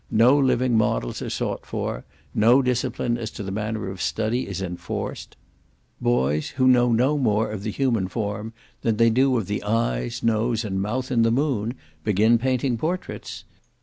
[0.09, 4.59] No living models are sought for; no discipline as to the manner of study is
[4.59, 5.37] enforced.
[6.01, 8.51] Boys who know no more of human form,
[8.81, 13.43] than they do of the eyes, nose, and mouth in the moon, begin painting portraits.